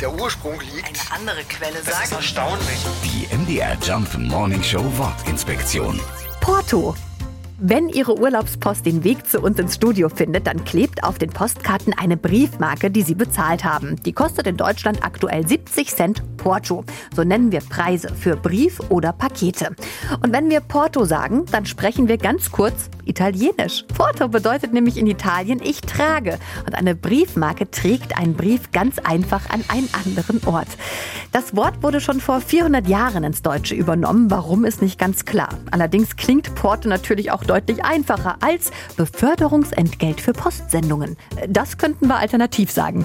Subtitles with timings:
[0.00, 0.86] der Ursprung liegt.
[0.88, 2.12] Eine andere Quelle Das ist sagt.
[2.12, 2.78] erstaunlich.
[3.04, 6.00] Die MDR Jump Morning Show Wortinspektion.
[6.40, 6.94] Porto.
[7.58, 11.94] Wenn Ihre Urlaubspost den Weg zu uns ins Studio findet, dann klebt auf den Postkarten
[11.94, 13.96] eine Briefmarke, die Sie bezahlt haben.
[14.02, 16.84] Die kostet in Deutschland aktuell 70 Cent Porto.
[17.12, 19.74] So nennen wir Preise für Brief oder Pakete.
[20.22, 23.84] Und wenn wir Porto sagen, dann sprechen wir ganz kurz Italienisch.
[23.96, 26.38] Porto bedeutet nämlich in Italien ich trage.
[26.64, 30.68] Und eine Briefmarke trägt einen Brief ganz einfach an einen anderen Ort.
[31.32, 34.30] Das Wort wurde schon vor 400 Jahren ins Deutsche übernommen.
[34.30, 35.48] Warum ist nicht ganz klar.
[35.72, 41.16] Allerdings klingt Porto natürlich auch deutlich einfacher als Beförderungsentgelt für Postsendungen.
[41.48, 43.04] Das könnten wir alternativ sagen.